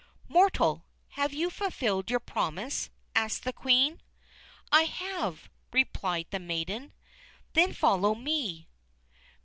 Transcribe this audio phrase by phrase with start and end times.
[0.27, 4.01] _""Mortal, have you fulfilled your promise?" asked the Queen.
[4.71, 6.93] "I have," replied the maiden.
[7.53, 8.67] "Then follow me."